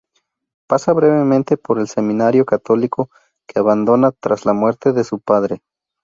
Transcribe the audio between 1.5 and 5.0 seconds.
por el seminario católico, que abandona tras la muerte